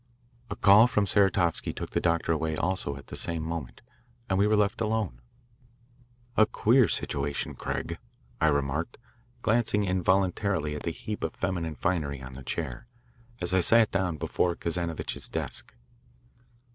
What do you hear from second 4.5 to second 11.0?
left alone. "A queer situation, Craig," I remarked, glancing involuntarily at the